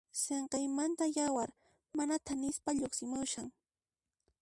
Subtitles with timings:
[0.23, 1.49] Sinqaymanta yawar
[1.97, 3.47] mana thanispa lluqsimushan.